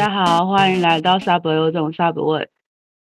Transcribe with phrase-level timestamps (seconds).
[0.00, 2.48] 大家好，欢迎来到萨博有种沙博味。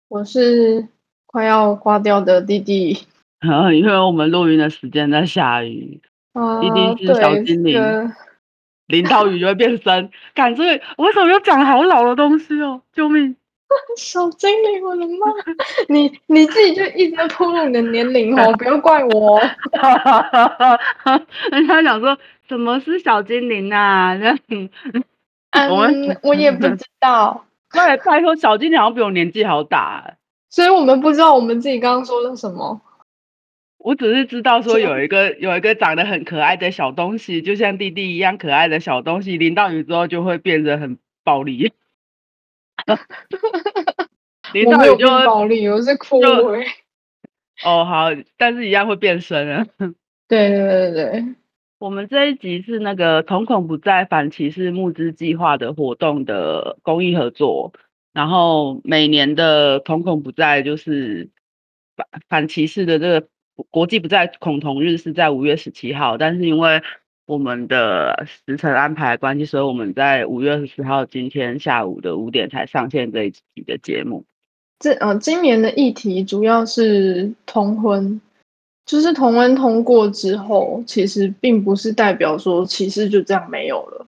[0.08, 0.88] 我是
[1.28, 2.98] 快要挂掉的弟弟，
[3.78, 6.02] 因为我们录音的时间在下雨。
[6.34, 8.12] 啊、弟弟是小精灵，
[8.88, 10.10] 淋到雨就会变身。
[10.34, 10.64] 感觉
[10.98, 12.82] 我为什么又讲好老的东西哦？
[12.92, 13.36] 救命！
[13.96, 15.28] 小精灵，我的妈！
[15.90, 19.40] 你你自己就一直在透露你的年龄哦，不要怪我。
[21.52, 24.18] 人家想说什么是小精灵啊？
[25.52, 25.70] 这样。
[25.70, 27.46] 嗯，我我也不知道。
[27.72, 30.16] 对，拜托，小精灵好像比我年纪好大，
[30.50, 32.82] 所以我们不知道我们自己刚刚说了什么。
[33.78, 41.72] 我只是知道说有一个有一个长得很可爱的小东西，就像弟弟一样可爱的小东西，淋到雨之后就会变得很暴力。
[44.52, 46.20] 淋到雨就会暴力，我是哭
[46.54, 46.66] 哎。
[47.64, 49.68] 哦，好，但是一样会变身啊。
[50.28, 51.26] 对对对对。
[51.80, 57.72] 我们这一集是那个瞳孔不再反歧视募资计划的活动的公益合作，
[58.12, 61.30] 然后每年的瞳孔不再就是
[61.96, 63.28] 反反歧视的这个
[63.70, 66.82] 国际不再恐同日是在五月十七号，但是因为
[67.26, 74.26] 我们的时程安排关系，所以我们在五月十四号今天下午的五点才上线这一集的节目。
[74.80, 78.20] 这呃，今年的议题主要是同婚。
[78.90, 84.08] 就是同婚通过之后，其实并不是代表说歧视就这样没有了。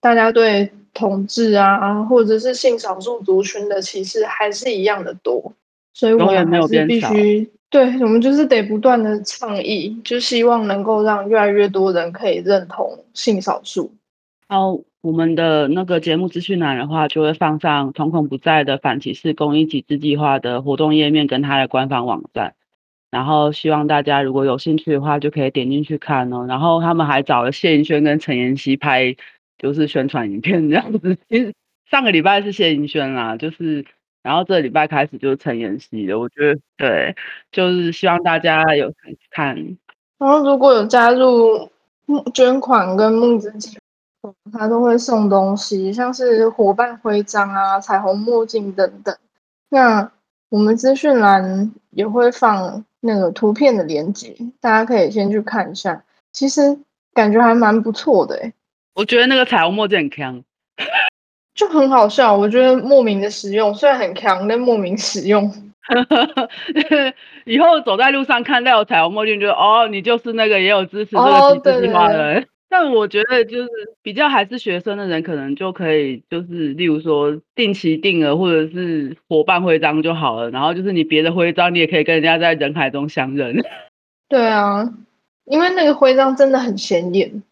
[0.00, 5.52] 大家对同志啊，或者是性少数族群的歧视还是一样的多，
[5.92, 13.92] 所以我们还是必须，对，我们就是得不断的倡议，就希望能够让越来越多人可以认同性少数。
[14.48, 22.54] 然后我们的那个节目资讯栏的话，就会放上瞳孔不在的反歧视公益集资计划的活动页面跟它的官方网站。
[23.14, 26.44] 然后希望大家如果有兴趣的话，就可以点进去看哦。
[26.48, 29.14] 然后他们还找了谢盈萱跟陈妍希拍，
[29.56, 31.16] 就是宣传影片这样子。
[31.30, 31.54] 其实
[31.88, 33.86] 上个礼拜是谢盈萱啦，就是
[34.24, 36.18] 然后这个礼拜开始就是陈妍希的。
[36.18, 37.14] 我觉得对，
[37.52, 38.92] 就是希望大家有
[39.30, 39.54] 看。
[40.18, 41.70] 然后如果有加入
[42.06, 43.78] 募捐款跟募资计
[44.22, 49.16] 划，他都会送东西，像是伙伴徽章啊、彩虹墨镜等等。
[49.68, 50.10] 那
[50.48, 52.84] 我们资讯栏也会放。
[53.06, 56.02] 那个图片的连接，大家可以先去看一下。
[56.32, 56.78] 其实
[57.12, 58.52] 感觉还蛮不错的诶，
[58.94, 60.42] 我觉得那个彩虹墨镜很强，
[61.54, 62.34] 就很好笑。
[62.34, 65.52] 我觉得莫名的实用，虽然很强，但莫名实用。
[67.44, 72.48] 以后走在路上看到有彩虹墨镜，就哦，你就是那个也有支持这个计划的人。
[72.76, 73.68] 但我觉得就是
[74.02, 80.50] 比较还是学生的人，可能就可以就是例如说定期定额或者是伙伴徽章就好了。
[80.50, 83.62] 然后就是你别的徽章，你也可以跟人家在人海中相认。
[84.28, 84.92] 对啊，
[85.44, 87.44] 因为那个徽章真的很显眼，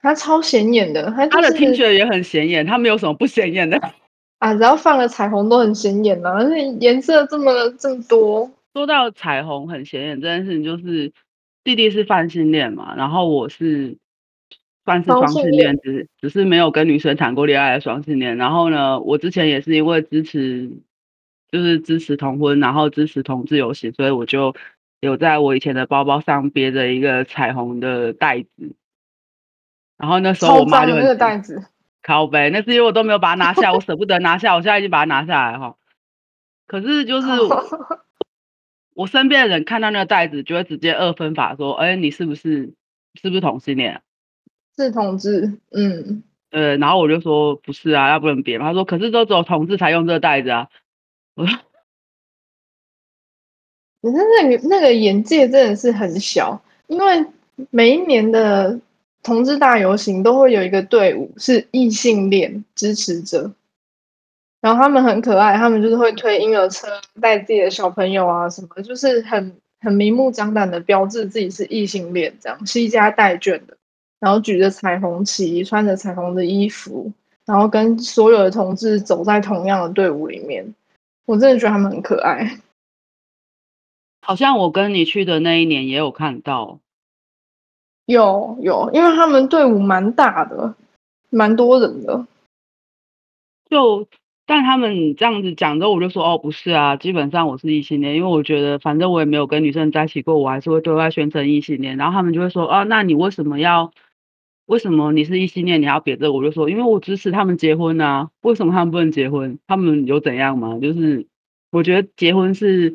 [0.00, 1.10] 它超显眼的。
[1.10, 3.80] 它、就是、的听觉也很显眼，它没有什么不显眼的
[4.38, 4.54] 啊。
[4.54, 8.48] 只要放了彩虹都很显眼了，而且颜色这么这么多。
[8.74, 11.10] 说到彩虹很显眼这件事情，就是
[11.64, 13.96] 弟弟是泛性恋嘛，然后我是。
[14.84, 18.36] 算是双性恋，只只是没有跟女生谈过恋爱的双性恋。
[18.36, 20.70] 然后呢，我之前也是因为支持，
[21.50, 24.54] 就是支持同婚，然后支持同志游行，所以我就
[25.00, 28.74] 有在我以前的包包上别着一个彩虹的袋子。
[29.98, 31.62] 然后那时候我妈就那个袋子，
[32.02, 35.76] 靠背，那是因为我都没有把它拿下，我舍不得拿下，我现在已经把它拿下来哈。
[36.66, 37.28] 可是就是
[38.94, 42.72] 我身边的人看到那个袋子，就会直接二分法说：“哎，你是不是
[43.20, 44.02] 是不是同性恋？”
[44.84, 48.66] 是同志，嗯，呃，然后我就说不是啊，要不然别嘛。
[48.66, 50.68] 他说，可是都只有同志才用这个袋子啊。
[51.34, 51.58] 我说，
[54.02, 57.26] 可是那个那个眼界真的是很小，因为
[57.70, 58.80] 每一年的
[59.22, 63.52] 同志大游行都会有一个队伍是异性恋支持者，
[64.62, 66.88] 然后他们很可爱，他们就是会推婴儿车，
[67.20, 73.76] 带自己的小朋友啊什么，就是很很明目张胆的标志自己是异性恋，这样携家带眷的。
[74.20, 77.10] 然后举着彩虹旗，穿着彩虹的衣服，
[77.46, 80.74] 然后跟所有的同志走在同样的队伍里面，
[81.24, 82.60] 我真的觉得他们很可爱。
[84.20, 86.78] 好像我跟你去的那一年也有看到，
[88.04, 90.74] 有有，因为他们队伍蛮大的，
[91.30, 92.26] 蛮多人的。
[93.70, 94.06] 就
[94.44, 101.96] 但他们这样子讲之后，我就说哦，不是啊，基本上我是异性恋，因为我觉得反正我也没有跟女生在一起过，我还是会对外宣称异性恋。
[101.96, 103.90] 然后他们就会说哦，那你为什么要？
[104.70, 105.82] 为什么你是异性恋？
[105.82, 106.32] 你要别的？
[106.32, 108.30] 我就说，因为我支持他们结婚啊。
[108.42, 109.58] 为什么他们不能结婚？
[109.66, 110.78] 他们有怎样吗？
[110.80, 111.26] 就是
[111.72, 112.94] 我觉得结婚是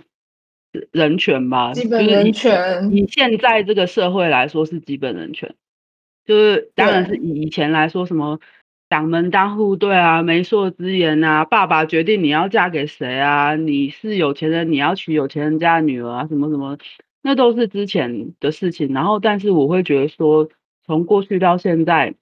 [0.93, 2.89] 人权吧，基本人权。
[2.93, 5.53] 以现在这个社会来说是基本人权，
[6.23, 8.39] 就是当然是以以前来说，什么
[8.87, 16.77] 党门当户对啊，媒妁之言啊，爸爸决定你要嫁给谁啊，你是有钱人，你要娶有钱人家的女儿啊，什么什么，
[17.21, 18.93] 那都是之前的事情。
[18.93, 20.47] 然后，但是我会觉得说，
[20.85, 22.15] 从过去到现在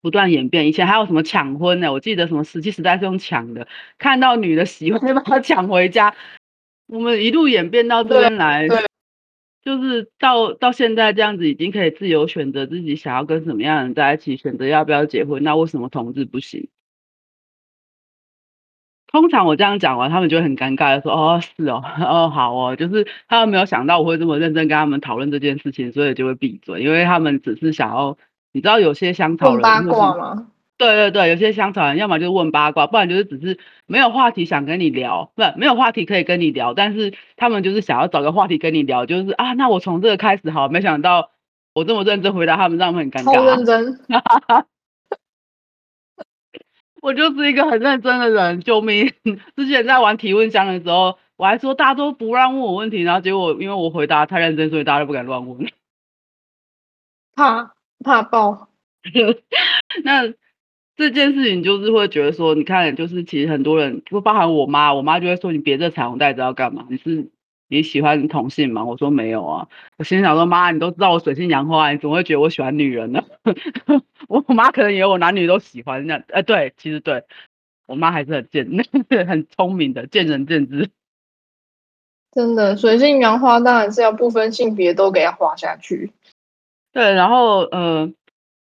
[0.00, 0.68] 不断演变。
[0.68, 1.92] 以前还有什么抢婚呢？
[1.92, 3.66] 我记得什么石器时代是用抢的，
[3.98, 6.14] 看到女的喜欢就把她抢回家。
[6.86, 8.68] 我们一路演变到这边来。
[9.64, 15.40] 就是到到现在这样子，已经可以自由选择自己想要跟什么样的人在一起，选择要不要结婚。
[15.44, 16.68] 那为什么同志不行？
[19.12, 28.16] 通常我这样讲完，他们就会很尴尬的说：“哦，是哦， 哦，好哦。”就是他们没有想到我会这么认真跟他们讨论这件事情，所以就会闭嘴，因为他们只是想要，
[28.52, 29.62] 你知道，有些香草人。
[29.62, 30.48] 八卦吗？
[30.78, 41.30] 对对对，有些香草人要么就问八卦，不然就是只是没有话题想跟你聊，不，没有话题可以跟你聊，但是他们就是想要找个话题跟你聊，就是啊，那我从这个开始好，没想到
[41.72, 43.34] 我这么认真回答他们，让他们很尴尬。
[43.34, 44.00] 超认真，
[47.02, 49.12] 我就是一个很认真的人，救命！
[49.56, 55.66] 之前在玩提问箱的时候，我还说大家都不让问我问题，然后结果因为我回答太认真，所以大家都不敢乱问，
[57.36, 58.68] 怕怕爆。
[60.04, 60.32] 那。
[60.94, 66.86] 这件事情就是会觉得说，你看，就是其实很多人，就包含我妈，我妈就会说，你别这彩虹袋子要干嘛？
[66.90, 67.30] 你是
[67.72, 68.84] 你喜欢同性吗？
[68.84, 69.66] 我说没有啊。
[69.96, 73.24] 我心想说，妈，你都知道我水性杨花，你怎么会觉得我喜欢女人呢？
[74.28, 76.24] 我妈可能以为我男女都喜欢那样。
[76.28, 77.24] 哎，对，其实对
[77.86, 78.68] 我妈还是很贱，
[79.26, 80.90] 很聪明的，见仁见智。
[82.32, 86.12] 真的，水性杨花当然是要不分性别都给它画下去。
[86.92, 88.12] 对，然后呃，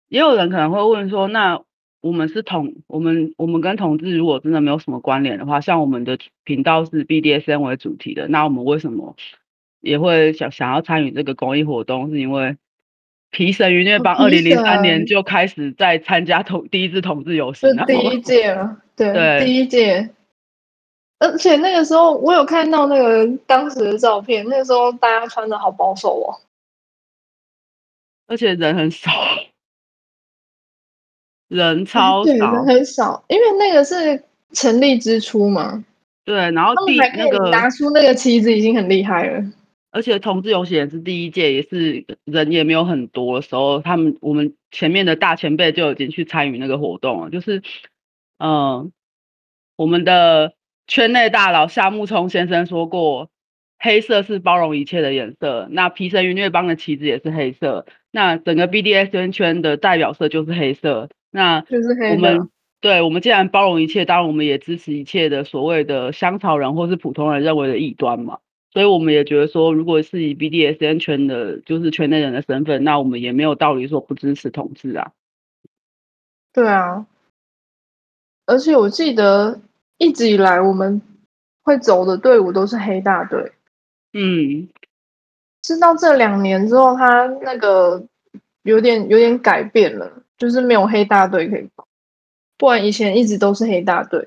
[0.08, 1.62] 也有人可能会问说，那。
[2.00, 9.16] 我们是同我们我们跟同志如果真的没有什么关联的话，像我们的频道是 BDSM 为主题的，那我们为什么
[9.80, 12.10] 也会想想要参与这个公益活动？
[12.10, 12.56] 是因为
[13.30, 20.10] 皮神愉虐帮二零零三年就开始在参加同第一次同志游行，是第一届了，对，对第一届。
[21.18, 26.38] 而且那个时候我有看到那个当时的照片，那个时候大家穿的好保守哦，
[28.26, 29.10] 而且人很少。
[31.48, 34.22] 人超少，对，人很少，因为那个是
[34.52, 35.84] 成立之初嘛。
[36.24, 39.44] 对，然后第那个拿出那个旗子已经很厉害了。
[39.92, 47.30] 而且同志游行也是第一届，也是人也没有很多的时候，他们我们前面的大前辈就已经去参与那个活动了。
[47.30, 47.62] 就是，
[48.38, 48.90] 嗯、呃，
[49.76, 50.52] 我们的
[50.86, 53.30] 圈内大佬夏木聪先生说过，
[53.78, 55.68] 黑色是包容一切的颜色。
[55.70, 57.86] 那皮神愉虐邦的旗子也是黑色。
[58.10, 61.08] 那整个 BDSM 圈的代表色就是黑色。
[61.30, 61.64] 那
[62.12, 62.48] 我们
[62.80, 68.38] 对，我们既然包容一切，当然我们也支持一切的所谓的香草人或是普通人认为的异端嘛。
[68.72, 75.12] 所以我们也觉得说，如果是以 BDSN 圈的，就是圈内人的身份，那我们也没有道理说不支持同志啊。
[76.52, 77.06] 对啊，
[78.44, 79.60] 而且我记得
[79.96, 81.00] 一直以来我们
[81.62, 83.52] 会走的队伍都是黑大队。
[84.12, 84.68] 嗯，
[85.64, 88.06] 是到这两年之后，他那个
[88.62, 90.15] 有点有点改变了。
[90.38, 91.86] 就是没有黑大队可以跑，
[92.58, 94.26] 不然以前一直都是黑大队，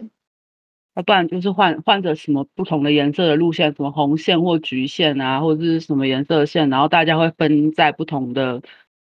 [0.95, 8.61] 要不然就是换换着什么不同的颜色的路线，什么红线或橘线啊，或者是什么颜色的线，然后大家会分在不同的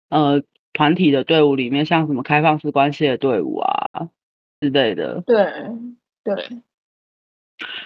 [0.08, 0.42] 呃
[0.72, 4.08] 团体的队伍里面，像什么开放式关系的队伍啊
[4.60, 5.22] 之类的。
[5.26, 5.44] 对
[6.24, 6.62] 对，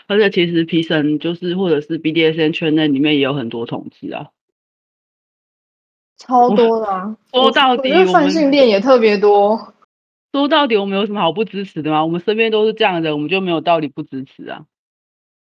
[0.07, 4.31] 而且其实皮神就是或者是 BDSM 圈内里面也有很多同志啊。
[6.19, 7.17] 超多的啊！
[7.33, 9.73] 说到底，我们泛性恋也特别多。
[10.33, 12.05] 说到底，我们有什么好不支持的吗？
[12.05, 14.67] 我们身边都是这样的人，我们就没有道理不支持啊。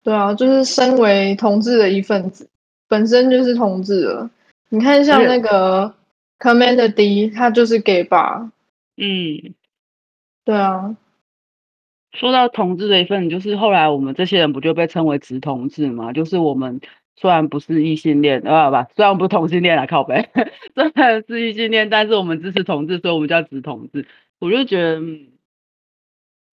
[0.04, 2.50] 对啊，就是身为同志的一份子，
[2.88, 4.30] 本身就是同志了。
[4.70, 5.94] 你看，像那个
[6.40, 8.52] Commander D，他就是 gay 吧？
[8.96, 9.54] 嗯，
[10.46, 10.96] 对啊。
[12.14, 16.14] 说到同志的一份，就是后来我们这些人不就被称为直同志吗？
[16.14, 16.80] 就是我们。
[17.20, 20.30] 虽然不是异性恋，啊不，虽然不是同性恋啊，靠背，
[20.74, 24.08] 虽然是异性恋，但是我们支持同志，所以我们叫直同志。
[24.40, 25.02] 我就觉得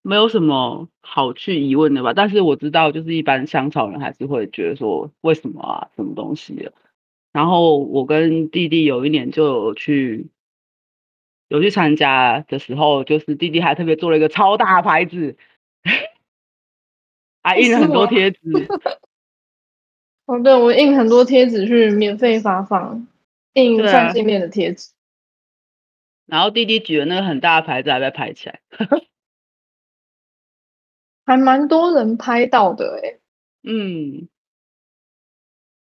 [0.03, 2.13] 没有什么好去疑问的吧。
[2.15, 6.73] 但是我知道，就是一般香草人还是会觉得说，为什么啊，什么东西的。
[7.33, 10.27] 然后我跟弟弟有一年就有去
[11.49, 15.37] 有去参加的时候，就是弟弟还特别做了一个超大牌子，
[17.45, 18.41] 还印了很多贴纸。
[20.27, 23.07] 哦，对，我印很多贴纸去免费发放，
[23.55, 24.91] 印泛性恋的贴纸。
[26.27, 28.61] 然后弟弟举的那个很大的牌子还被拍起来，
[31.25, 33.19] 还蛮多人拍到的哎。
[33.63, 34.29] 嗯，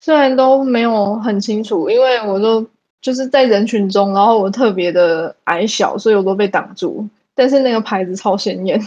[0.01, 2.69] 虽然都没有很清楚，因为我都
[3.01, 7.09] 就是在人群中，然后我特别的矮小，所以我都被挡住。
[7.35, 8.79] 但是那个牌子超显眼，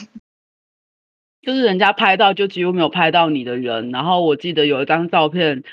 [1.42, 3.92] 就是人家拍到就几乎没有拍到你的人。
[3.92, 5.64] 然后我记得有一张照片，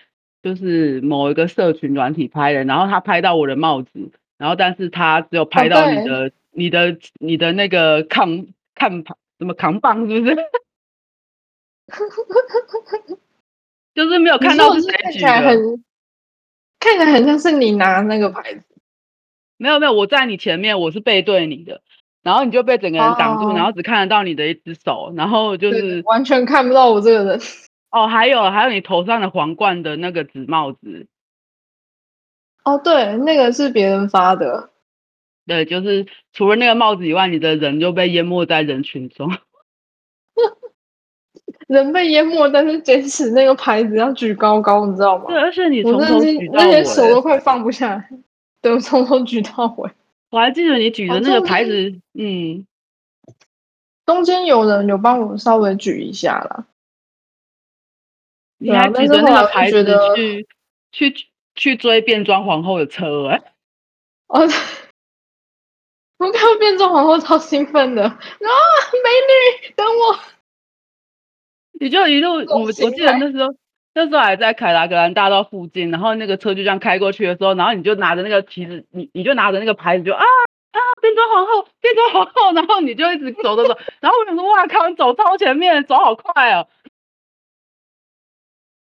[0.43, 10.37] 就是某一个社群软体拍的，然后他拍到我的帽子，然后但是他只有拍到你的、哦、你的、你的那个抗抗棒，什么扛棒是不是？
[13.95, 15.29] 就是没有看到是谁举的。
[16.79, 18.63] 看起来很像是你拿那个牌子，
[19.57, 21.81] 没有没有，我在你前面，我是背对你的，
[22.27, 27.41] 然后你就被整个人挡住，哦、然后只看得到你的一只手，然后就是完全看不到我这个人。
[27.93, 31.07] 哦，还有还有你头上的皇冠的那个纸帽子。
[32.65, 34.71] 哦，对，那个是别人发的。
[35.47, 39.31] 对，就是除了那个帽子以外，你的人就被淹没在人群中。
[41.69, 45.27] 人被淹没，但是坚持那个牌子要举高高，你知道吗？
[45.29, 48.09] 对，而且你从头举到尾，那些手都快放不下来。
[48.61, 49.89] 对，我从头举到尾。
[50.31, 52.67] 我还记得你举的那个牌子，嗯，
[54.05, 56.67] 中间有人有帮我稍微举一下啦。
[58.59, 60.47] 你还举着那个牌子去
[60.93, 63.53] 去去追变装皇后的车哎、欸！
[64.29, 64.41] 哦，
[66.19, 70.19] 我看到变装皇后超兴奋的啊，美女，等我。
[71.79, 73.55] 你就一路，我我记得那时候
[73.97, 86.69] 那时候还在凯达格兰大道附近，然后那个车就这样开过去的时候，然后你就拿着那个旗子，你你就拿着那个牌子就啊啊变装皇后变装皇后，然后你就一直走走走，然后我想说哇靠，你走超前面，走好快哦！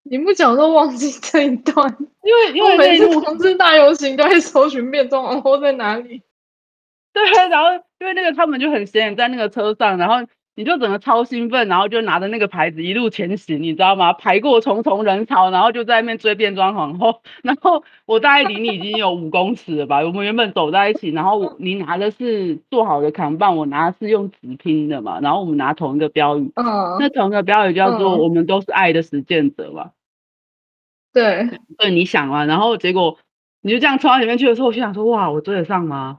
[0.01, 6.23] 你不讲都忘记这一段，因为因为每次同志大游行都会搜寻变装皇后在哪里。
[7.13, 10.27] 对，然后因为那个他们就很显眼在那个车上，然后。
[10.57, 14.11] 你就整个超兴奋，然后就拿着那个牌子一路前行，你知道吗？
[14.13, 17.21] 排过重重人潮，然后就在那边追变装皇后。
[17.43, 19.99] 然后我大概离你已经有五公尺了吧？
[19.99, 25.19] 我们原本走在一起，然后我你拿的是做好的扛棒，我拿的是用纸拼的嘛。
[25.19, 29.91] 然后我们拿同一个标语，嗯，那同一个标语叫做“我们都是爱的实践者”嘛。
[31.13, 31.47] 对，
[31.77, 32.45] 对，你想嘛？
[32.45, 33.19] 然后结果
[33.61, 36.17] 你就这样冲到前面去的时候，我心想说：哇，我追得上吗？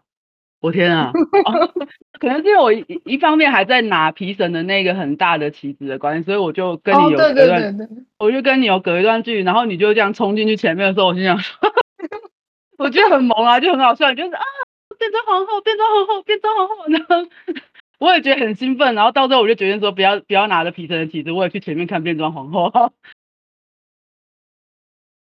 [0.61, 1.13] 我天啊！
[1.45, 1.73] 哦、
[2.19, 11.57] 可能是因为我一一方面还在拿皮神的那个很大的旗子的关系，所以我就跟你有隔一段，哦、对对对对，我就跟你有隔一段距离，然后你就这样冲进去前面的时候，我心想说，
[12.77, 14.43] 我觉得很萌啊，就很好笑，就是啊，
[14.99, 17.31] 变装皇后，变装皇后，变装皇后，然后
[18.01, 22.93] 我也觉得很兴奋，然后到最后我就决定说，不要不要拿着皮神的旗子，我也去前面看变装皇后，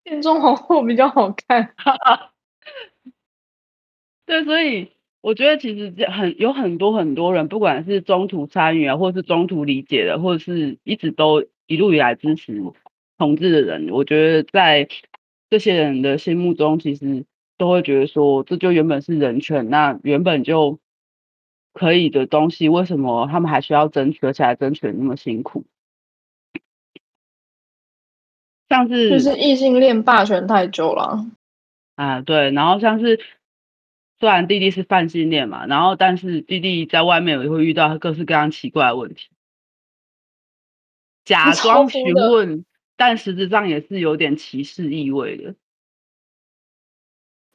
[0.05, 1.75] 变装皇后比较好看，
[4.27, 4.94] 对，所以。
[5.25, 12.63] 我觉得其实很有很多很多人，不管是中途参与啊，或是中途理解的，或者是一直都一路以来支持
[13.17, 14.87] 同志的人，我觉得在
[15.49, 17.25] 这些人的心目中，其实
[17.57, 20.79] 都会觉得说，这就原本是人权，那原本就
[21.73, 25.65] 可以的东西，为什么他们还需要争取，而且还争取那么辛苦？
[28.69, 31.25] 像是就是异性恋霸权太久了
[31.95, 33.19] 啊，对，然后像是。
[34.25, 39.29] 虽然弟弟是泛性恋嘛，然后但是弟弟在外面也会遇到各式各样奇怪的问题，
[41.27, 42.65] 假装询问，
[42.97, 45.55] 但实质上也是有点歧视意味的。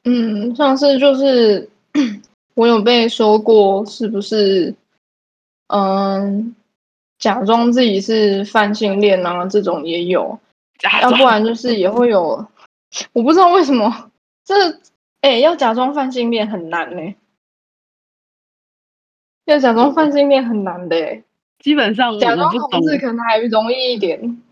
[0.04, 1.68] 嗯，上次就是
[2.54, 4.72] 我有被说过，是不是？
[5.66, 6.54] 嗯，
[7.18, 10.38] 假装自己是泛性恋啊，这种也有，
[11.02, 12.46] 要不然就是也会有，
[13.12, 14.12] 我不知道为什么
[14.44, 14.54] 这。
[15.20, 17.16] 哎、欸，要假装泛性恋很难呢、欸。
[19.44, 21.24] 要假装泛性恋很难的、欸，
[21.58, 24.42] 基本上假装同志可能还容易一点。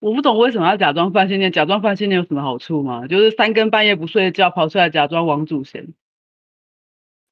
[0.00, 1.52] 我不懂为什么要假装泛性恋？
[1.52, 3.06] 假装泛性恋有什么好处吗？
[3.06, 5.94] 就是三更半夜不睡觉跑出来假装王祖贤。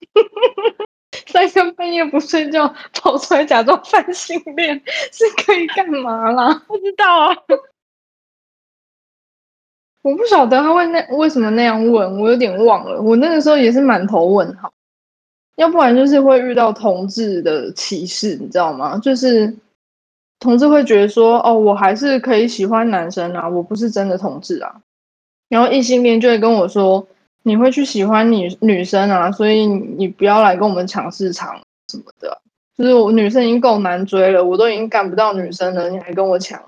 [1.26, 6.62] 三更半夜不睡觉跑出来假装泛性恋 是可以干嘛啦？
[6.68, 7.36] 不知道啊。
[10.04, 13.00] 我不晓得他会那为什么那样问，我有点忘了。
[13.00, 14.70] 我那个时候也是满头问号，
[15.56, 18.98] 要不然就是会遇到同志的歧视，你知道吗？
[18.98, 19.56] 就是
[20.40, 24.76] 同志会觉得说，哦，我还是可以喜欢男生啊，我不是真的同志啊。
[25.48, 27.06] 然后异性恋就会跟我说，
[27.42, 31.58] 你会去喜欢女女生啊，所以你不要来跟我们抢市场
[31.90, 32.42] 什么的。
[32.76, 36.60] 就是我女生已经够难追了，我都已经干不到女生了，你还跟我抢。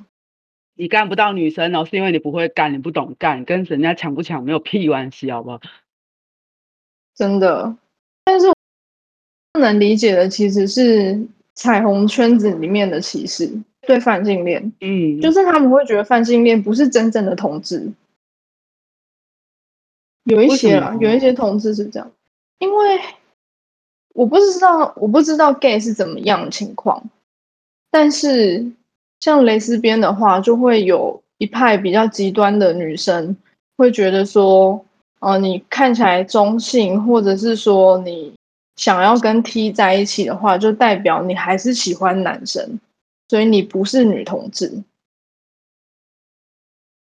[0.76, 5.61] 你干不到女生哦，是因为你不会干，你不懂干，跟人家抢不抢没有屁关系，好不好？
[7.14, 7.75] 真的，
[8.25, 8.47] 但是
[9.52, 11.18] 不能理解的其实是
[11.54, 17.90] 彩虹圈子里面的歧视，对泛性恋，嗯，就是他们会觉得泛性恋不是真正的同志，
[20.25, 22.12] 有一些啦，有一些同志是这样，
[22.59, 23.00] 因为
[24.12, 27.02] 我不知道，我不知道 gay 是怎么样的情况，
[27.90, 28.71] 但是
[29.20, 33.37] 像蕾丝边的话，就会有一派比较极端的女生
[33.76, 34.85] 会觉得说，
[35.20, 38.35] 哦、呃，你看起来中性，或者是说你
[38.76, 42.78] 想要跟 T 在一起的话，就代表你还是喜欢男生，
[43.28, 44.82] 所以你不是女同志。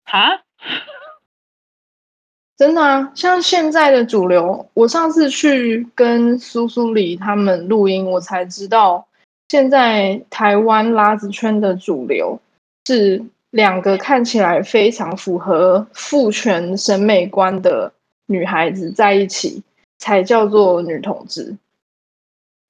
[0.05, 0.43] 啊？
[2.59, 9.07] 真的啊，像现在的主流，我上次去跟苏苏里他们录音，我才知道，
[9.51, 12.39] 现在台湾拉子圈的主流
[12.87, 17.93] 是两个看起来非常符合父权审美观的
[18.27, 19.61] 女孩子在一起，
[19.99, 21.57] 才叫做女同志。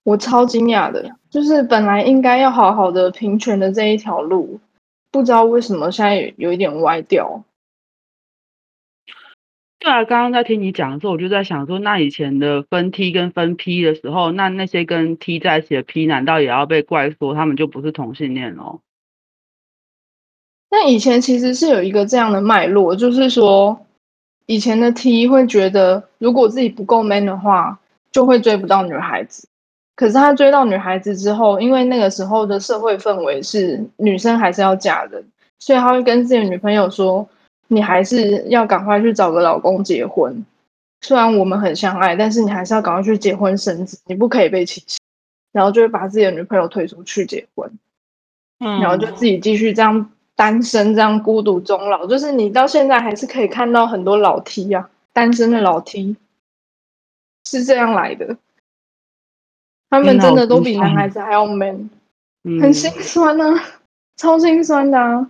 [0.05, 4.59] 我超惊讶的，就是本来应该要好好的平权的这一条路，
[5.11, 7.43] 不知道为什么现在有一点歪掉。
[9.81, 18.81] 对啊，刚刚在听你讲的时候，我就在想说，那以前的分 T 跟分 P 的时候，那那些跟 T 在一起的 P，难道也要被怪说他们就不是同性恋哦？
[20.71, 23.87] 那以前其实是有一个这样的脉络，就是说，
[24.45, 27.81] 以前的 T 会觉得，如果自己不够 man 的话，
[28.13, 29.49] 就会追不到女孩子。
[29.97, 35.25] 可是他追到女孩子之后，因为那个时候的社会氛围是女生还是要嫁人，
[35.59, 37.27] 所以他会跟自己的女朋友说。
[37.73, 40.45] 你还是要赶快去找个老公结婚，
[41.01, 44.99] 虽然我们很相爱，但是你还是要赶快去结婚生子，你不可以被弃弃。
[45.53, 47.69] 然后就会把自己的女朋友推出去结婚，
[48.61, 52.07] 嗯，然后就自己继续这样单身，这样孤独终老。
[52.07, 56.17] 就是你到现在还是可以看到很多老 T 啊，单身的老 T
[57.49, 58.37] 是这样来的，
[59.89, 61.91] 他们真的都比男孩子还要 man，
[62.61, 63.65] 很心酸啊，
[64.17, 65.29] 超心酸的啊。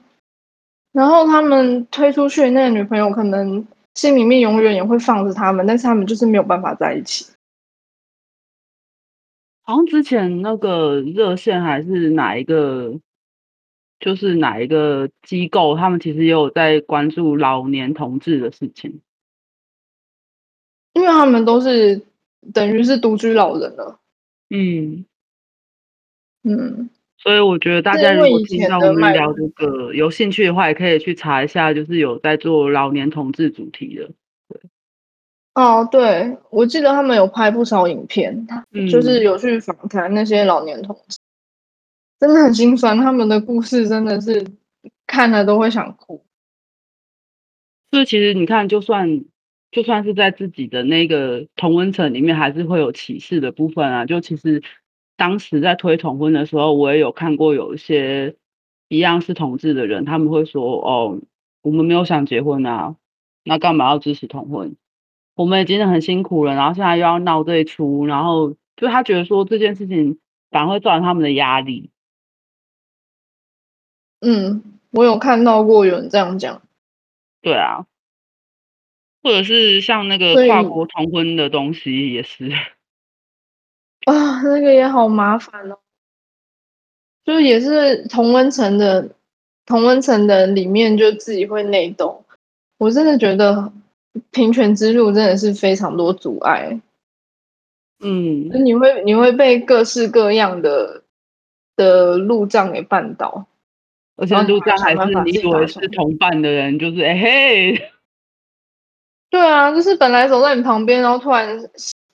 [0.92, 7.26] 然后他们推出去，那个女朋友可能心里面永远也会放着他们，但是他们就是没有办法在一起。
[9.62, 12.98] 好像之前那个热线还是哪一个，
[14.00, 19.00] 就是哪一个机构，他们其实也有在关注老年同志的事情，
[20.94, 22.02] 因为他们都是
[22.52, 24.00] 等于是独居老人了。
[24.48, 25.04] 嗯
[26.42, 26.90] 嗯。
[27.22, 34.10] 所以我觉得大家如果听到我们聊这个有兴趣的话，也可以去查一下，就是有在做老年同志主题的。
[34.48, 34.60] 对，
[35.52, 41.18] 哦，对，我记得他们有拍不少影片，嗯、就是有去访谈那些老年同志，
[42.18, 44.42] 真的很心酸，他们的故事真的是
[45.06, 46.24] 看了都会想哭。
[47.90, 49.26] 所以其实你看，就算
[49.70, 54.06] 就算是在自己的那个同温层里面，还是会有歧视的部分啊。
[54.06, 54.62] 就其实。
[55.20, 58.36] 当时在推同婚的时候，我也有看过有一些
[58.88, 61.20] 一样是同志的人，他们会说：“哦，
[61.60, 62.96] 我们没有想结婚啊，
[63.44, 64.76] 那干嘛要支持同婚？
[65.34, 70.18] 我们已经很辛苦了，然后现在又要闹这一出，然后就他觉得说这件事情
[70.50, 71.90] 反而会造成他们的压力。”
[74.24, 76.62] 嗯，我有看到过有人这样讲。
[77.42, 77.84] 对啊，
[79.22, 82.50] 或者是像那个跨国同婚的东西也是。
[84.12, 85.78] 啊，那个也好麻烦哦，
[87.24, 89.08] 就也是同温层的，
[89.66, 92.24] 同温层的里面就自己会内斗。
[92.78, 93.72] 我真的觉得
[94.30, 96.80] 平权之路真的是非常多阻碍。
[98.02, 101.02] 嗯，你会你会被各式各样的
[101.76, 103.46] 的路障给绊倒，
[104.16, 107.90] 而且路障还是你以为是同伴的人，就是哎嘿，
[109.30, 111.60] 对啊，就是本来走在你旁边，然后突然。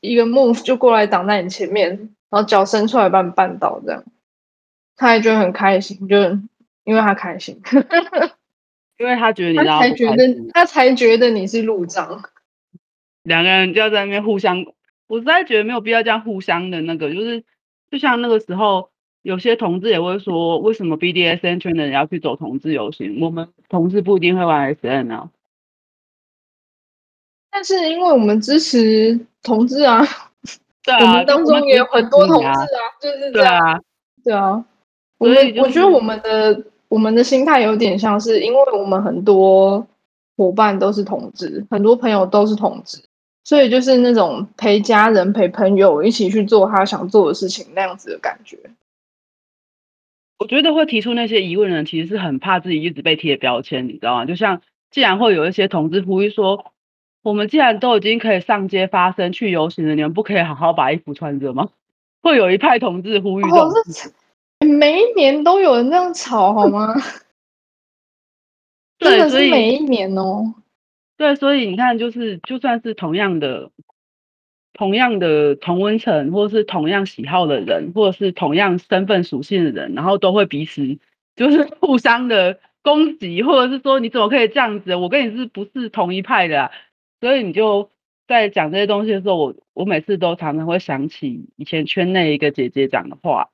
[0.06, 1.90] 一个 move 就过来挡在你前面，
[2.30, 4.04] 然后脚伸出来把你绊倒，这样，
[4.96, 6.16] 他也觉得很开心，就
[6.84, 7.60] 因为他开心，
[8.98, 12.22] 因为他觉得你他才觉得他才觉得你是路障，
[13.22, 14.64] 两个人就要在那边互相，
[15.08, 17.44] 我实在觉得没有必要这样互相的那个，就是
[17.90, 18.90] 就像那个时候，
[19.22, 25.30] 有些同志也会说，为什么 BDSN 圈的人要去走同志游行，我们同志不一定会玩 SN 啊。
[27.56, 30.06] 但是因为我们支持同志啊，
[30.84, 32.54] 对啊， 我们当中也有很多同志啊，
[33.00, 33.80] 就是这样，对啊，
[34.24, 34.64] 对啊。
[35.16, 39.86] 我们我觉得我们的我们的心态有点像是，因为我们很多
[40.36, 43.02] 伙伴都是同志，很多朋友都是同志，
[43.42, 48.58] 所以就是那种陪家人、陪朋友一起去做他想做的事情那样子的感觉。
[50.38, 54.26] 我觉得会提出那些疑问的人，其实是很怕自己一直被贴标签，你知道吗？
[54.26, 56.66] 就像既然会有一些同志呼吁说。
[57.26, 61.70] 我们既然都已经可以上街发声、去游行了，你们不可以好好把衣服穿着吗？
[62.22, 63.72] 会有一派同志呼吁这种、哦、
[64.78, 66.94] 每一年都有人这样吵，好吗？
[69.00, 70.54] 真的是每一年哦。
[71.16, 73.72] 对，所以你看，就是就算是同样的
[74.72, 80.96] 同样的同温层，或是同样喜好的人，或者是同样身份属性的人，然后都会彼此
[81.34, 84.94] 就是互相的攻击，或者是说你怎么可以这样子？
[84.94, 86.70] 我跟你是不是同一派的啊？
[87.20, 87.90] 所以你就
[88.26, 93.50] 在讲这些东西的时候，我我每次都常常会想起以前圈内一个姐姐讲的话。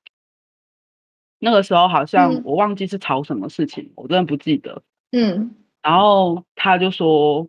[1.39, 4.83] 那个时候好像我忘记是吵什么事情，嗯、我真的不记得。
[5.11, 7.49] 嗯，然后他就说。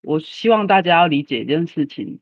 [0.00, 2.20] 我希望大家要理解一件事情，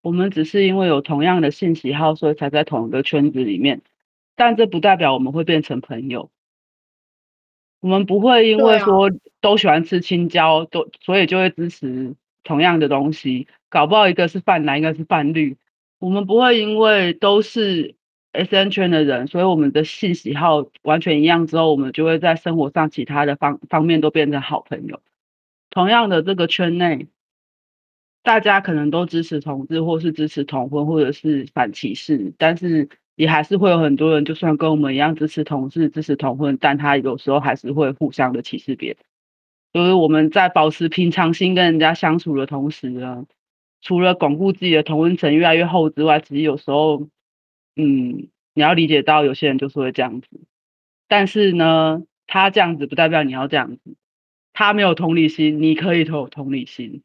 [0.00, 3.82] 我们只是因为有同样的性喜好，所以才在同一个圈子里面，
[4.36, 6.30] 但这不代表我们会变成朋友。
[7.84, 9.10] 我们不会因为说
[9.42, 13.46] 都喜欢吃青椒，都所以就会支持同样的东西。
[13.68, 15.58] 搞不好一个是泛蓝，一个是泛绿。
[15.98, 17.94] 我们不会因为都是
[18.32, 25.02] SN 圈的人，所以我们的性喜好完全一样之后，我们就会在生活上其他的方方面都变成好朋友。
[25.68, 27.08] 同样的，这个圈内，
[28.22, 38.98] 大家可能都支持同志，或是支持同婚，或者是反歧视，但是也还是会有很多人，就算跟我们一样支持同志、支持同婚，但他有时候还是会互相的歧视别人。
[39.72, 43.26] 所以我们在保持平常心跟人家相处的同时呢，
[43.80, 47.08] 除了巩固自己的同温层越来越厚之外，其实有时候，
[47.76, 50.28] 嗯，你要理解到有些人就是会这样子，
[51.08, 53.96] 但是呢，他这样子不代表你要这样子。
[54.52, 57.02] 他没有同理心，你可以有同理心。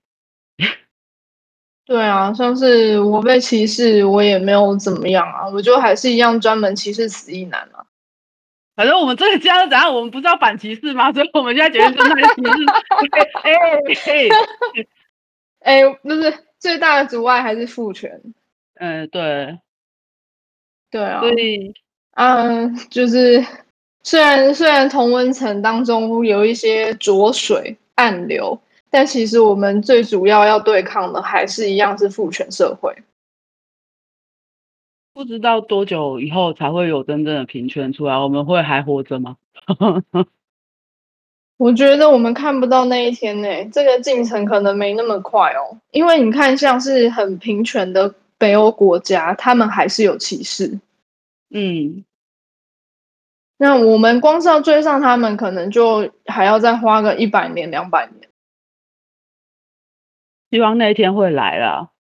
[1.90, 7.84] 对啊，像是我被歧视，我也没有怎么样啊，我就还是一样专门歧视死异男啊。
[8.76, 11.12] 反正我们这个家是怎样，我们不是要反歧视吗？
[11.12, 12.52] 所以我们现在决定正在歧视。
[13.42, 13.54] 哎
[15.64, 18.22] 哎哎， 不是最大的阻碍还是父权。
[18.76, 19.58] 嗯，对。
[20.92, 21.22] 对啊。
[21.22, 21.74] 所以，
[22.14, 23.44] 嗯，就是。
[24.02, 28.58] 虽然虽然同温层当中有一些浊水暗流，
[28.90, 32.96] 但其实我们最主要要对抗的还是一样是父权社会。
[35.14, 38.18] 不知道多久以后才会有真正的平权出来？
[38.18, 39.38] 我们会还活着吗？
[41.58, 45.78] 我觉得我们看不到那一天呢、欸，这个进程可能没那么快哦。
[45.92, 50.80] 因为你看，像是很平权的北欧国家，他们还是有歧视。
[51.50, 52.06] 嗯。
[53.58, 58.19] 那我们光是要追上他们，可能就还要再花个一百年、两百年。
[60.50, 61.92] 希望那一天会来了。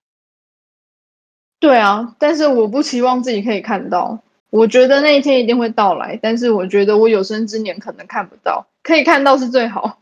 [1.59, 4.21] 对啊，但是我不期望自己可以看到。
[4.49, 8.67] 我觉得那一天一定会到来，但是我觉得我有生之年可能看不到。
[8.81, 10.01] 可以看到是最好，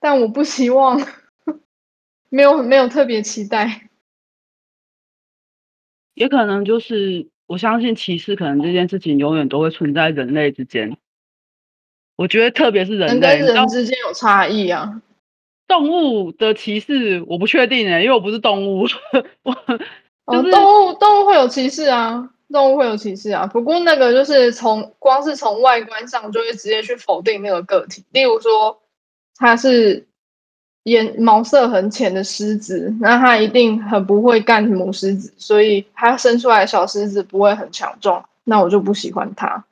[0.00, 1.00] 但我不希望，
[2.30, 3.88] 没有没有特别期待。
[6.14, 7.28] 也可能就是。
[7.46, 10.96] 我相信歧视可能这件事情永远都会存在人类之间。
[12.16, 15.02] 我觉得特别是人类，人跟人之间有差异啊。
[15.66, 18.86] 动物的歧视我不确定诶，因为我不是动物。
[19.42, 19.54] 我
[20.34, 23.46] 就是、哦，动物动物会有歧视啊，动物会有歧视啊。
[23.46, 28.80] 不过那个就是从光是从外观上就会直接去否定那个个体，例如说
[29.36, 30.06] 它是。
[30.84, 39.64] 眼毛色很浅的狮子，那它一定很不会干母狮子，所以它生出来的小狮子不会很强壮，那我就不喜欢它。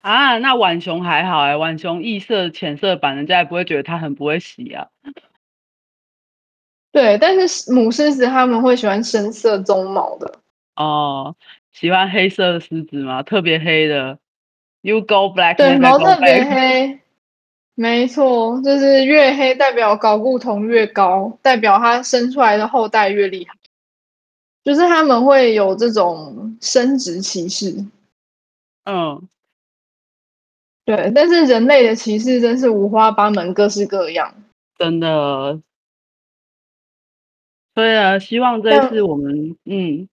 [0.00, 4.88] 啊，那浣熊还好哎，浣熊异色浅色版，人家也不会觉得它很不会洗啊。
[6.92, 10.38] 对，但是母狮子他们会喜欢深色棕毛的。
[10.76, 11.36] 哦，
[11.72, 13.22] 喜欢黑色的狮子吗？
[13.22, 14.18] 特别黑的
[14.80, 17.00] ，You go black，对，毛特别黑。
[17.74, 23.54] 没错，就是越黑代表睾固酮越高，代表它生出来的后代越厉害。
[24.64, 27.84] 就是他们会有这种生殖歧视。
[28.84, 29.28] 嗯，
[30.88, 34.34] 对，但是人类的歧视真是五花八门，各式各样。
[34.78, 35.60] 真的。
[37.74, 40.08] 对啊，希望这一次我们，嗯。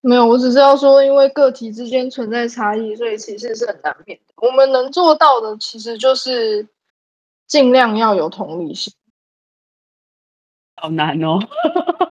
[0.00, 4.34] 没有，我只是要说，因为个体之间存在差异，所以歧视是很难免的。
[4.36, 6.68] 我们能做到的，其实就是
[7.48, 8.94] 尽量要有同理心。
[10.76, 11.40] 好难哦，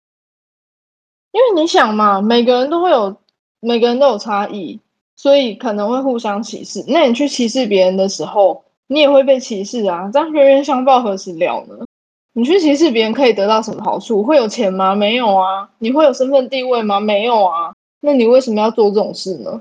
[1.30, 3.22] 因为你想嘛，每个人都会有，
[3.60, 4.80] 每个人都有差异，
[5.18, 6.86] 所以可能会互相歧视。
[6.88, 10.10] 那你去歧视别人的时候，你也会被歧视啊！
[10.14, 11.76] 这样冤冤相报何时了呢？
[12.34, 14.24] 你去歧视别人可以得到什么好处？
[14.24, 14.96] 会有钱吗？
[14.96, 15.70] 没有啊。
[15.80, 17.00] 你会有身份地位吗？
[17.00, 17.74] 没有啊。
[18.00, 19.60] 那你为什么要做这种事呢？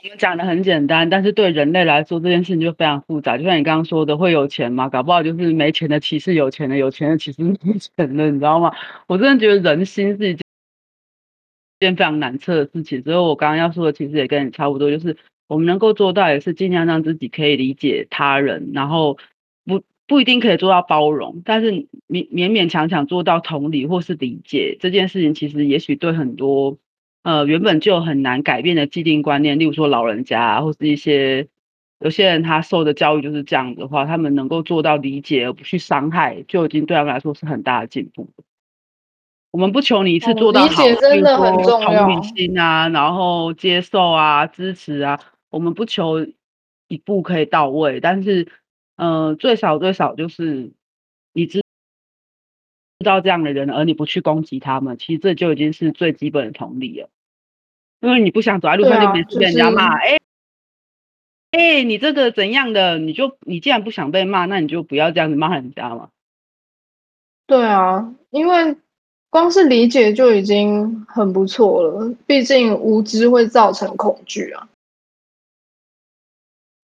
[0.00, 3.36] 我们讲的很简单，但是对人类来说，这件事情就非常复杂。
[3.36, 4.88] 就像你刚刚说的，会有钱吗？
[4.88, 8.72] 搞不好就是没钱的歧视有钱的，有钱的歧视没钱的，你知道吗？
[9.08, 10.40] 我真的觉得人心是一件
[11.80, 13.02] 件非常难测的事情。
[13.02, 19.18] 所以我刚刚要说的，其实也跟你差不多，就是我们能够做到，也是尽量让自己可以理解他人，然后
[19.64, 26.78] 不不一定可以做到包容，但是勉勉勉强强做到同理或是理解这件事情，其实也许对很多
[27.22, 31.48] 呃原本就很难改变的既定观念，例如说老人家啊，或是一些
[32.00, 38.28] 有些人他受的教育就是这样的话，他们能够做到理解而不去伤害，就已经对他们来说是很大的进步。
[39.58, 46.24] 我们不求你一次做到好，理解真的很重要，同理心啊，然后接受啊，支持啊，我们不求
[46.86, 48.48] 一步可以到位，但是。
[49.00, 50.72] 嗯、呃，最少最少就是
[51.32, 51.60] 你知
[52.98, 57.08] 知道这样的人，而你不去攻击他们，其实这就已经是最基本的同理了。
[58.00, 60.18] 因为你不想走在路上就别被人家骂，哎哎、
[61.52, 62.98] 就是欸欸，你这个怎样的？
[62.98, 66.10] 你就你既然不想被骂，那你就不要这样子骂人家嘛。
[67.46, 68.76] 对啊，因为
[69.30, 74.68] 光是理解就已经很不错了，毕竟无知会造成恐惧啊。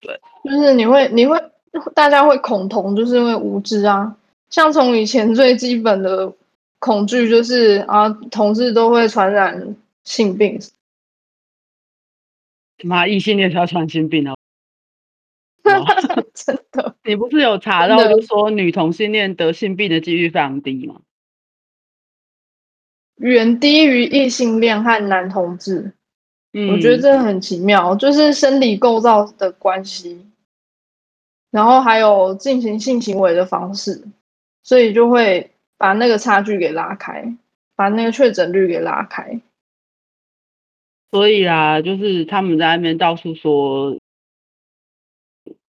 [0.00, 1.42] 对，就是你会你会。
[1.92, 4.16] 大家会恐同，就是因为无知啊。
[4.48, 6.32] 像从以前最基本的
[6.78, 10.56] 恐惧，就是啊，同事都会传染性病。
[12.84, 14.36] 妈，异性恋才传性病啊！
[16.32, 16.94] 真的？
[17.02, 21.00] 你不是有查到，就说女同性恋得性病的几率非常低吗？
[23.16, 25.92] 远低于异性恋和男同志。
[26.52, 30.26] 嗯，我觉得这很奇妙，就是生理构造的关系。
[31.50, 34.02] 然后还有进行性行为的方式，
[34.62, 37.36] 所以就会把那个差距给拉开，
[37.76, 39.40] 把那个确诊率给拉开。
[41.12, 43.96] 所以啊，就是他们在那边到处说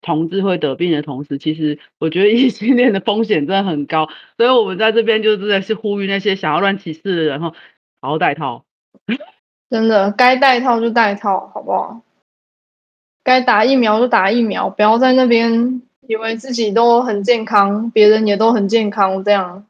[0.06, 4.08] 同志会得病的同时，其实我觉得异性恋的风险真的很高。
[4.38, 7.54] 所以我们在这边就真的是呼吁那些想要乱歧视的人，哈，
[8.00, 8.64] 好好戴套。
[9.70, 12.02] 真的，该戴套就戴套，好不好？
[13.24, 19.66] 该打疫苗就打疫苗，不要在那边以为自己都很健康，别人也都很健康这样。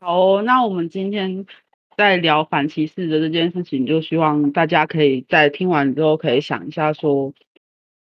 [0.00, 1.44] 好，那我们今天
[1.96, 7.34] 在聊反歧视的这件事情，就希望大家可以在听完之后可以想一下，说，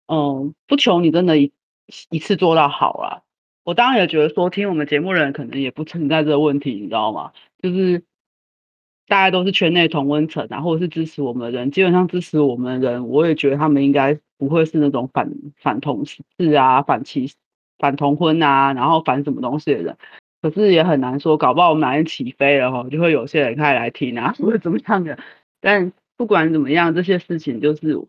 [0.07, 1.51] 嗯，不求你真的一
[2.09, 3.21] 一次做到好啊。
[3.63, 7.31] 我当然也觉得说，听我们节目的人可能也不存在这个问题，你知道吗？
[7.61, 8.03] 就是。
[9.05, 17.29] 大家都是圈内同温层啊，或者是支持我们的人，基本上支持我们的人，我也觉得他们应该不会是那种反反同事啊、反歧、
[17.77, 19.97] 反同婚啊，然后反什么东西的人。
[20.41, 25.19] 可是也很难说，搞不好我们哪天起飞了哈，就会有些人开始来听啊，或者怎么样的。
[25.59, 28.01] 但不管怎么样，这些事情就是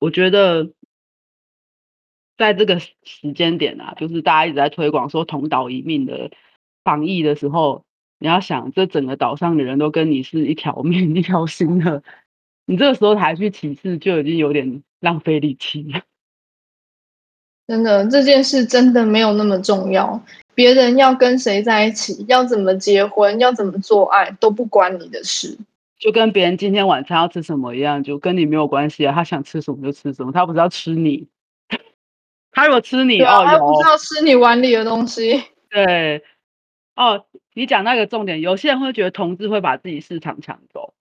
[0.00, 0.72] 我觉得
[2.36, 6.30] 在这个时间点啊，就是大家一直在推广说同岛一命的
[6.84, 7.84] 防疫的时候。
[8.18, 12.02] 你要想，这整个岛上的人都跟你是一条 命、一条心的，
[12.64, 16.00] 你这个时候还去歧视，就已经有点浪费力气了。
[17.68, 20.18] 真的，这件事真的没有那么重要。
[20.54, 25.58] 别人要跟谁在一起，要怎么结婚，要怎么做爱，都不关你的事。
[25.98, 29.12] 就跟别人今天晚餐要吃什么一样，就跟你没有关系啊。
[29.14, 31.28] 他想吃什么就吃什么，他不是要吃你。
[32.56, 35.44] 他如果吃你，啊、哦，他不是要吃你碗里的东西。
[35.68, 36.24] 对。
[36.96, 40.94] 哦，你讲那个重点，有些人会觉得同志会把自己市场抢走，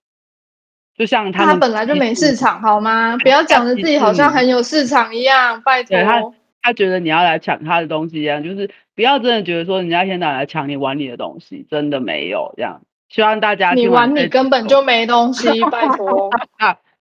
[0.98, 3.15] 就像他他本来就没市场，好吗？
[3.24, 5.98] 不要讲的自己好像很有市场一样，拜托。
[5.98, 6.22] 他
[6.62, 12.82] 他觉得你要来抢他的东西一样，就是不要真的觉得说人家一天到晚来抢你碗里的东西，真的没有这样。
[13.08, 16.30] 希望大家你碗里根本就没东西，拜托。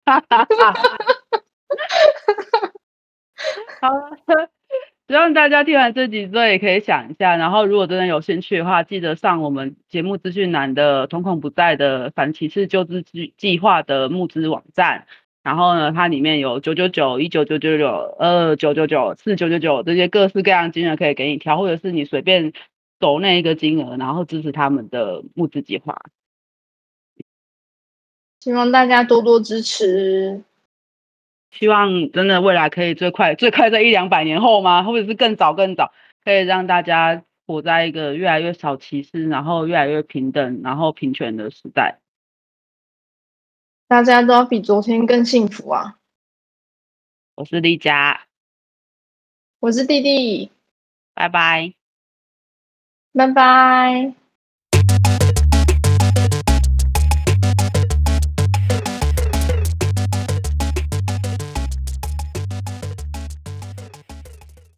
[3.85, 4.49] 好。
[5.07, 15.07] 希望大家听完这集之后也可以想一下，然后如果真的有兴趣的话，记得上我们节目资讯栏的“瞳孔不在”的反歧视救治计计划的募资网站。
[15.42, 17.87] 然后呢，它里面有九九九、一九九九九、
[18.18, 22.55] 二九九九、四九九九这些各式各样金额可以给你挑，或者是你随便
[22.99, 26.01] 抖那一个金额，然后支持他们的募资计划。
[28.40, 30.42] 希望大家多多支持。
[31.57, 34.83] 希望真的未来可以最快最快在一两百年后吗？
[34.83, 35.93] 或者是更早更早，
[36.25, 42.01] 可以让大家活在一个越来越少歧视，然后越来越平等，然后平权的时代。
[43.87, 45.99] 大家都要比昨天更幸福啊！
[47.37, 48.27] 我是丽佳，
[49.61, 50.51] 我是弟弟，
[51.14, 51.75] 拜拜，
[53.12, 54.23] 拜拜。